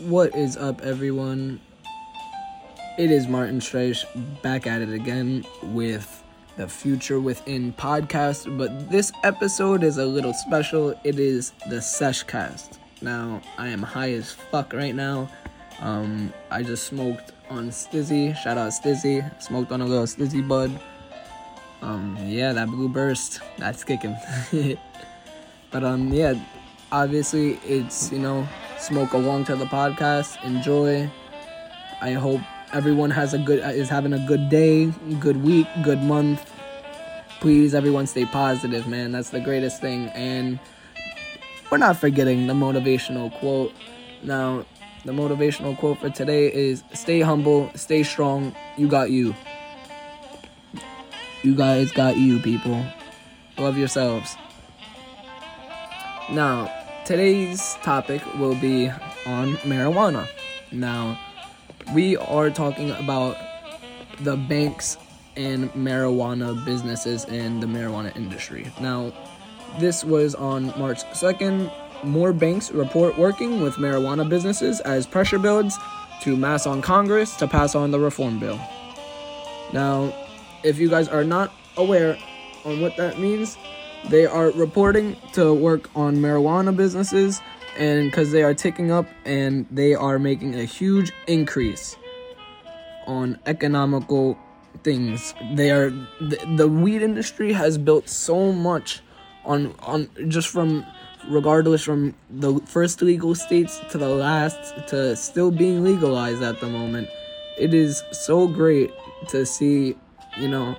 [0.00, 1.58] What is up, everyone?
[2.98, 4.04] It is Martin Streich
[4.42, 6.22] back at it again with
[6.58, 10.90] the Future Within podcast, but this episode is a little special.
[11.02, 12.76] It is the Seshcast.
[13.00, 15.30] Now, I am high as fuck right now.
[15.80, 18.36] Um, I just smoked on Stiiizy.
[18.36, 19.42] Shout out Stiiizy.
[19.42, 20.78] Smoked on a little Stiiizy bud.
[21.80, 23.40] Um, yeah, that blue burst.
[23.56, 24.14] That's kicking.
[25.70, 26.34] but um, yeah,
[26.92, 28.46] obviously it's you know
[28.86, 30.42] smoke along to the podcast.
[30.44, 31.10] Enjoy.
[32.00, 32.40] I hope
[32.72, 34.86] everyone has a good is having a good day,
[35.18, 36.52] good week, good month.
[37.40, 39.10] Please, everyone, stay positive, man.
[39.10, 40.06] That's the greatest thing.
[40.10, 40.60] And
[41.70, 43.72] we're not forgetting the motivational quote.
[44.22, 44.64] Now,
[45.04, 49.34] the motivational quote for today is stay humble, stay strong, you got you.
[51.42, 52.84] You guys got you, people.
[53.58, 54.36] Love yourselves.
[56.30, 58.88] Now, today's topic will be
[59.26, 60.26] on marijuana.
[60.72, 61.16] Now,
[61.94, 63.36] we are talking about
[64.22, 64.98] the banks
[65.36, 68.72] and marijuana businesses in the marijuana industry.
[68.80, 69.12] Now,
[69.78, 71.72] this was on March 2nd.
[72.02, 75.78] More banks report working with marijuana businesses as pressure builds
[76.22, 78.58] to mass on Congress to pass on the reform bill.
[79.72, 80.12] Now,
[80.64, 82.18] if you guys are not aware
[82.64, 83.56] on what that means,
[84.10, 87.40] they are reporting to work on marijuana businesses
[87.78, 91.96] and because they are ticking up and they are making a huge increase
[93.06, 94.38] on economical
[94.82, 95.34] things.
[95.54, 95.90] They are
[96.20, 99.02] the, the weed industry has built so much
[99.44, 100.84] on on just from
[101.28, 106.68] regardless from the first legal states to the last to still being legalized at the
[106.68, 107.08] moment.
[107.58, 108.90] It is so great
[109.28, 109.96] to see,
[110.38, 110.76] you know,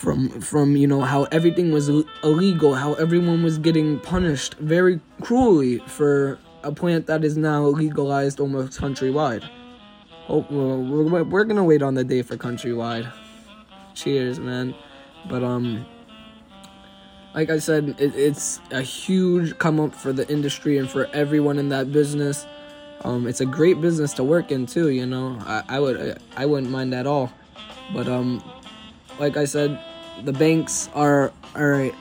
[0.00, 1.90] from from you know how everything was
[2.22, 8.40] illegal, how everyone was getting punished very cruelly for a plant that is now legalized
[8.40, 9.44] almost countrywide.
[10.24, 13.12] Hope we're, we're gonna wait on the day for countrywide.
[13.92, 14.74] Cheers, man.
[15.28, 15.84] But um,
[17.34, 21.58] like I said, it, it's a huge come up for the industry and for everyone
[21.58, 22.46] in that business.
[23.04, 24.88] Um, it's a great business to work in too.
[24.88, 27.30] You know, I, I would I wouldn't mind at all.
[27.92, 28.42] But um,
[29.18, 29.78] like I said,
[30.24, 31.94] the banks are all right.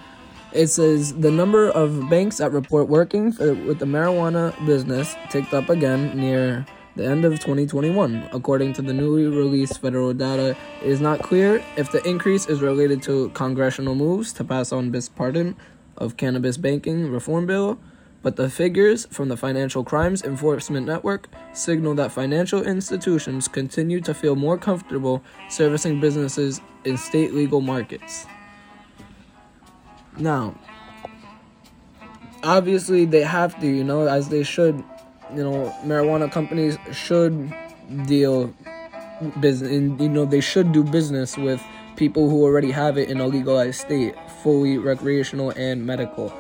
[0.51, 5.53] It says the number of banks that report working for, with the marijuana business ticked
[5.53, 6.65] up again near
[6.95, 8.29] the end of 2021.
[8.33, 12.61] According to the newly released federal data, it is not clear if the increase is
[12.61, 15.55] related to congressional moves to pass on this pardon
[15.97, 17.79] of cannabis banking reform bill,
[18.21, 24.13] but the figures from the Financial Crimes Enforcement Network signal that financial institutions continue to
[24.13, 28.25] feel more comfortable servicing businesses in state legal markets.
[30.17, 30.55] Now,
[32.43, 34.83] obviously, they have to, you know, as they should
[35.35, 37.53] you know, marijuana companies should
[38.05, 38.53] deal
[39.39, 41.61] business, you know, they should do business with
[41.95, 46.33] people who already have it in a legalized state, fully recreational and medical.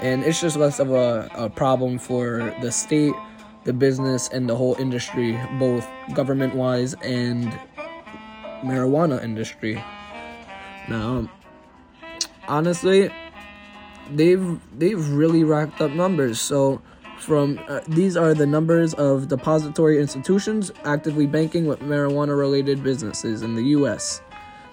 [0.00, 3.14] And it's just less of a, a problem for the state,
[3.64, 7.52] the business, and the whole industry, both government wise and
[8.62, 9.82] marijuana industry.
[10.88, 11.28] Now,
[12.46, 13.10] honestly,
[14.10, 16.40] they've they've really racked up numbers.
[16.40, 16.80] So
[17.18, 23.42] from uh, these are the numbers of depository institutions actively banking with marijuana related businesses
[23.42, 24.22] in the US.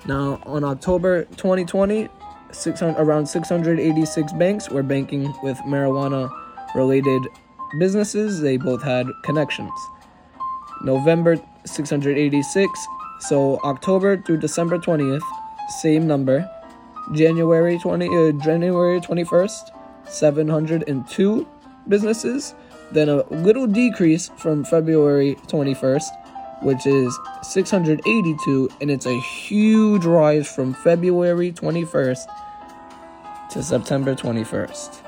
[0.06, 2.08] Now, on October 2020,
[2.56, 6.30] 600, around 686 banks were banking with marijuana
[6.74, 7.28] related
[7.80, 8.42] businesses.
[8.42, 9.72] They both had connections.
[10.84, 12.88] November 686,
[13.20, 15.22] so October through December 20th,
[15.82, 16.50] same number.
[17.14, 19.70] January 20 uh, January 21st,
[20.10, 21.48] 702
[21.88, 22.56] businesses,
[22.92, 26.10] then a little decrease from February 21st,
[26.64, 32.26] which is 682, and it's a huge rise from February 21st
[33.56, 35.02] to September 21st.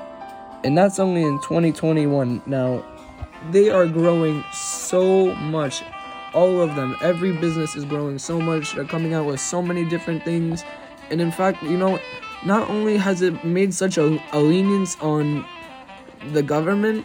[0.64, 2.42] And that's only in 2021.
[2.46, 2.82] Now,
[3.50, 5.82] they are growing so much.
[6.32, 8.74] All of them, every business is growing so much.
[8.74, 10.64] They're coming out with so many different things.
[11.10, 12.00] And in fact, you know,
[12.46, 15.44] not only has it made such a, a lenience on
[16.32, 17.04] the government,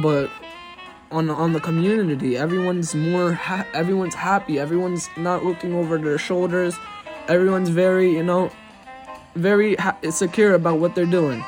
[0.00, 0.30] but
[1.10, 2.36] on on the community.
[2.36, 4.60] Everyone's more ha- everyone's happy.
[4.60, 6.76] Everyone's not looking over their shoulders.
[7.26, 8.52] Everyone's very, you know,
[9.34, 11.44] very ha- secure about what they're doing.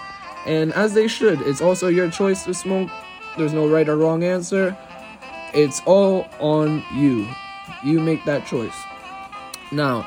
[0.47, 1.41] And as they should.
[1.43, 2.91] It's also your choice to smoke.
[3.39, 4.77] There's no right or wrong answer.
[5.55, 7.29] It's all on you.
[7.85, 8.77] You make that choice.
[9.71, 10.07] Now,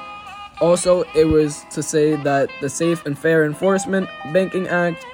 [0.61, 5.05] also, it was to say that the Safe and Fair Enforcement Banking Act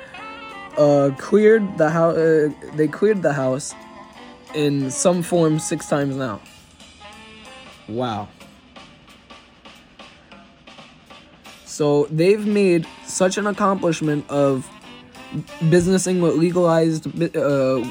[0.77, 2.15] uh, cleared the house.
[2.15, 3.73] Uh, they cleared the house
[4.53, 6.39] in some form six times now.
[7.87, 8.27] Wow.
[11.71, 14.69] So they've made such an accomplishment of
[15.69, 17.89] businessing with legalized uh,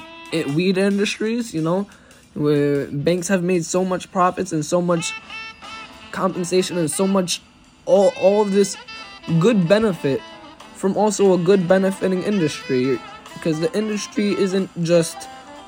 [0.55, 1.89] weed industries, you know,
[2.35, 5.15] where banks have made so much profits and so much
[6.13, 7.41] compensation and so much
[7.87, 8.77] all all of this
[9.39, 10.21] good benefit
[10.75, 13.01] from also a good benefiting industry.
[13.33, 15.17] Because the industry isn't just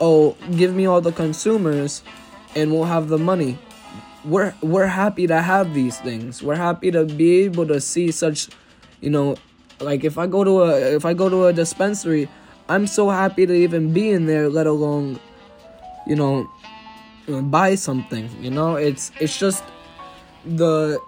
[0.02, 2.02] oh give me all the consumers
[2.54, 3.56] and we'll have the money
[4.24, 8.48] we're we're happy to have these things we're happy to be able to see such
[9.00, 9.36] you know
[9.80, 12.28] like if i go to a if i go to a dispensary
[12.69, 15.19] i'm so happy to even be in there let alone
[16.06, 16.48] you know
[17.42, 19.64] buy something you know it's it's just
[20.44, 21.00] the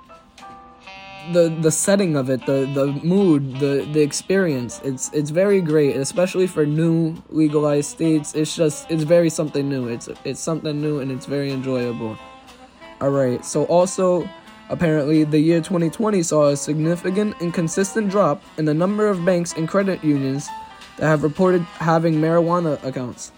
[1.33, 4.81] the the setting of it, the the mood, the the experience.
[4.85, 8.35] It's it's very great, especially for new legalized states.
[8.35, 9.89] It's just it's very something new.
[9.89, 12.19] It's it's something new and it's very enjoyable.
[13.01, 13.45] All right.
[13.45, 14.29] So also
[14.71, 19.53] apparently the year 2020 saw a significant and consistent drop in the number of banks
[19.53, 20.49] and credit unions
[20.97, 23.33] that have reported having marijuana accounts.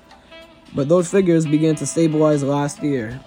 [0.74, 3.20] But those figures began to stabilize last year.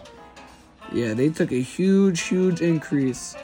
[0.92, 3.36] Yeah, they took a huge huge increase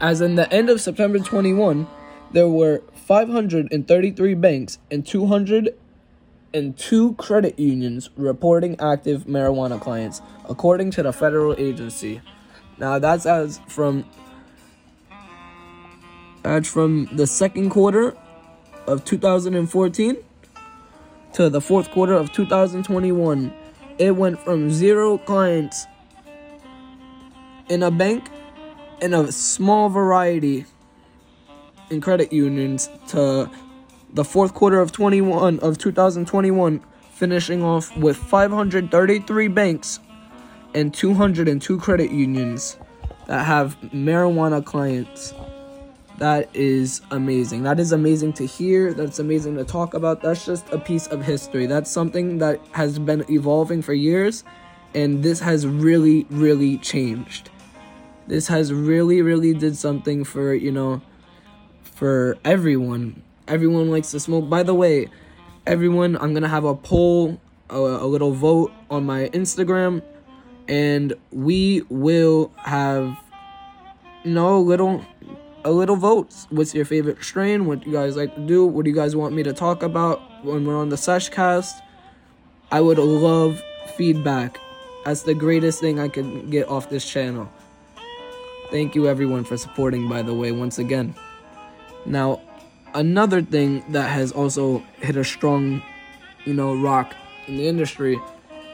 [0.00, 1.86] as in the end of September 21,
[2.32, 5.06] there were 533 banks and
[6.56, 12.20] 202 credit unions reporting active marijuana clients, according to the federal agency.
[12.78, 14.04] Now that's as from
[16.42, 18.16] that's from the second quarter
[18.86, 20.16] of 2014
[21.34, 23.52] to the fourth quarter of 2021.
[23.98, 25.86] It went from zero clients
[27.68, 28.30] in a bank
[29.02, 30.64] in a small variety
[31.90, 33.50] in credit unions to
[34.16, 40.00] the fourth quarter of 21 of 2021 finishing off with 533 banks
[40.74, 42.78] and 202 credit unions
[43.26, 45.34] that have marijuana clients.
[46.16, 47.64] That is amazing.
[47.64, 48.94] That is amazing to hear.
[48.94, 50.22] That's amazing to talk about.
[50.22, 51.66] That's just a piece of history.
[51.66, 54.44] That's something that has been evolving for years
[54.94, 57.50] and this has really really changed.
[58.28, 61.02] This has really really did something for you know
[61.82, 64.48] for everyone everyone likes to smoke.
[64.48, 65.08] By the way
[65.66, 67.40] everyone i'm gonna have a poll
[67.70, 70.00] a, a little vote on my instagram
[70.68, 73.16] and we will have
[74.24, 75.04] a little
[75.64, 76.46] a little votes.
[76.50, 77.66] What's your favorite strain?
[77.66, 78.64] What do you guys like to do?
[78.64, 81.72] What do you guys want me to talk about when we're on the seshcast
[82.70, 83.62] i would love
[83.96, 84.60] feedback.
[85.04, 87.48] That's the greatest thing i can get off this channel.
[88.70, 91.14] Thank you everyone for supporting, by the way, once again.
[92.04, 92.40] Now,
[92.96, 95.82] another thing that has also hit a strong,
[96.44, 97.14] you know, rock
[97.46, 98.18] in the industry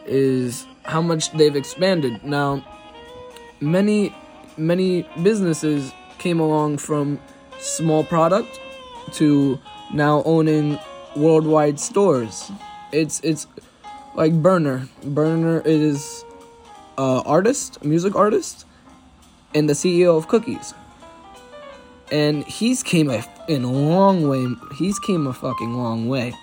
[0.06, 2.24] is how much they've expanded.
[2.24, 2.64] Now,
[3.60, 4.14] many,
[4.56, 7.20] many businesses came along from
[7.58, 8.60] small product
[9.14, 9.58] to
[9.92, 10.78] now owning
[11.16, 12.50] worldwide stores.
[12.92, 13.46] It's it's
[14.14, 14.88] like Berner.
[15.04, 16.24] Berner is
[16.96, 18.66] a artist, music artist
[19.54, 20.74] and the CEO of Cookies.
[22.10, 24.46] And he's came a in a long way.
[24.76, 26.34] He's came a fucking long way.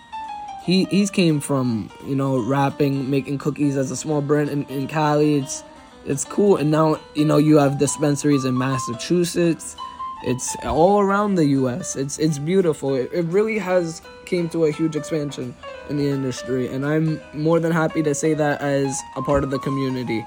[0.63, 4.87] He he's came from you know rapping, making cookies as a small brand in, in
[4.87, 5.35] Cali.
[5.35, 5.63] It's
[6.05, 9.75] it's cool, and now you know you have dispensaries in Massachusetts.
[10.23, 11.95] It's all around the U.S.
[11.95, 12.95] It's it's beautiful.
[12.95, 15.55] It, it really has came to a huge expansion
[15.89, 19.49] in the industry, and I'm more than happy to say that as a part of
[19.49, 20.25] the community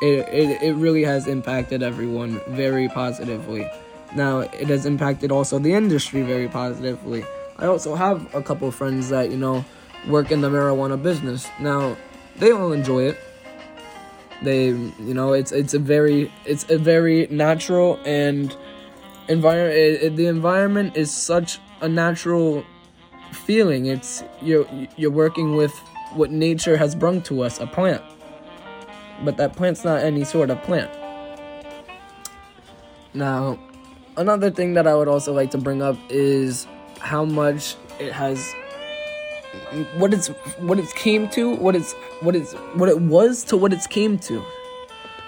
[0.00, 3.68] it, it, it really has impacted everyone very positively.
[4.14, 7.24] Now, it has impacted also the industry very positively.
[7.58, 9.64] I also have a couple friends that, you know,
[10.08, 11.48] work in the marijuana business.
[11.60, 11.96] Now,
[12.36, 13.18] they all enjoy it.
[14.42, 18.56] They, you know, it's it's a very it's a very natural and
[19.28, 20.16] environment.
[20.16, 22.64] The environment is such a natural
[23.32, 23.84] feeling.
[23.86, 25.72] It's you're you're working with
[26.14, 28.02] what nature has brought to us, a plant
[29.24, 30.90] but that plant's not any sort of plant.
[33.12, 33.58] Now,
[34.20, 36.66] another thing that I would also like to bring up is
[36.98, 38.54] how much it has
[39.96, 43.72] what it's what it's came to, what it's what it's what it was to what
[43.72, 44.44] it's came to.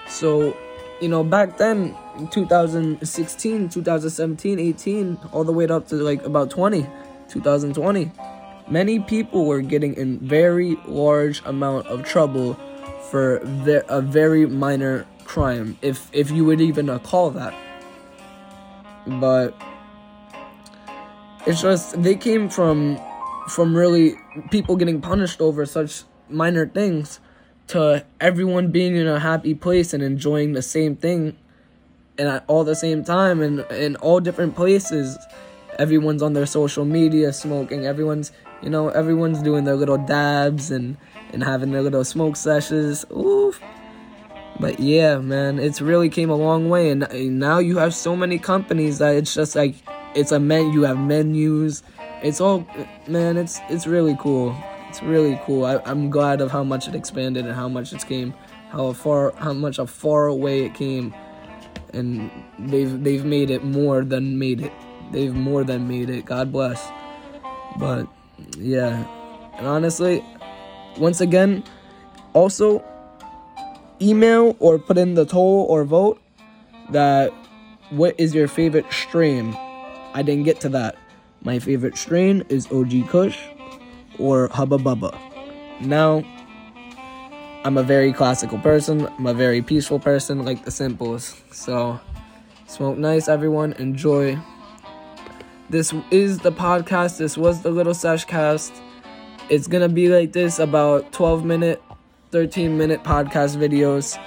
[0.07, 0.55] So,
[1.01, 1.97] you know, back then
[2.29, 6.85] 2016, 2017, 18, all the way up to like about 20,
[7.29, 8.11] 2020,
[8.69, 12.53] many people were getting in very large amount of trouble
[13.09, 13.37] for
[13.89, 17.55] a very minor crime, if if you would even call that.
[19.07, 19.53] But
[21.45, 22.99] it's just they came from
[23.49, 24.15] from really
[24.51, 27.19] people getting punished over such minor things
[27.67, 31.37] to everyone being in a happy place and enjoying the same thing
[32.17, 35.17] and at all the same time and in all different places.
[35.79, 37.85] Everyone's on their social media smoking.
[37.85, 38.31] Everyone's
[38.61, 40.97] you know everyone's doing their little dabs and
[41.33, 43.05] and having their little smoke sessions.
[43.11, 43.59] Oof
[44.63, 47.03] but yeah man it's really came a long way and,
[47.37, 49.75] now you have so many companies that it's just like
[50.15, 51.83] it's a men you have menus.
[52.21, 52.65] It's all
[53.07, 54.55] man it's it's really cool.
[54.89, 55.65] It's really cool.
[55.65, 58.33] I, i'm glad of how much it expanded and how much it's came
[58.69, 61.13] how far how much a far away it came.
[61.93, 64.71] And they've they've made it more than made it.
[65.11, 66.25] They've more than made it.
[66.25, 66.89] God bless.
[67.77, 68.07] But
[68.57, 69.05] yeah.
[69.57, 70.23] And honestly
[70.97, 71.63] once again
[72.33, 72.83] also
[74.01, 76.21] email or put in the toll or vote
[76.91, 77.31] that
[77.89, 79.55] what is your favorite strain?
[80.13, 80.95] I didn't get to that.
[81.43, 83.37] My favorite strain is og kush
[84.17, 85.17] or hubba bubba.
[85.81, 86.23] Now
[87.65, 89.07] i'm a very classical person.
[89.17, 91.41] I'm a very peaceful person like the simples.
[91.51, 91.99] So
[92.67, 93.73] smoke nice everyone.
[93.73, 94.37] Enjoy.
[95.69, 97.17] This is the podcast.
[97.17, 98.73] This was the little sesh cast.
[99.49, 101.81] It's gonna be like this about 12 minute
[102.33, 104.17] 13 minute podcast videos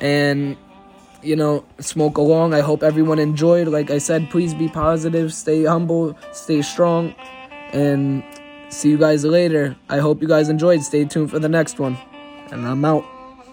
[0.00, 0.56] and
[1.22, 2.54] you know smoke along.
[2.54, 3.68] I hope everyone enjoyed.
[3.68, 7.14] Like i said please be positive stay humble stay strong
[7.74, 8.24] and
[8.70, 9.76] see you guys later.
[9.90, 10.82] I hope you guys enjoyed.
[10.82, 11.98] Stay tuned for the next one.
[12.50, 13.04] And i'm out